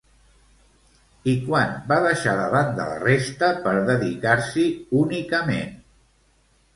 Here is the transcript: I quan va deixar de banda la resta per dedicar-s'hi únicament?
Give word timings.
I 1.33 1.33
quan 1.49 1.75
va 1.91 1.99
deixar 2.05 2.33
de 2.39 2.47
banda 2.55 2.87
la 2.91 2.95
resta 3.03 3.49
per 3.67 3.73
dedicar-s'hi 3.91 4.65
únicament? 5.03 5.77